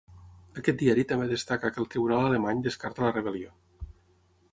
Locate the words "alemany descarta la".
2.31-3.13